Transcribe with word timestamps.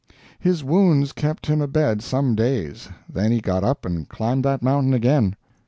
His 0.39 0.63
wounds 0.63 1.11
kept 1.13 1.45
him 1.45 1.61
abed 1.61 2.01
some 2.01 2.33
days. 2.33 2.89
Then 3.07 3.31
he 3.31 3.39
got 3.39 3.63
up 3.63 3.85
and 3.85 4.09
climbed 4.09 4.43
that 4.45 4.63
mountain 4.63 4.95
again. 4.95 5.35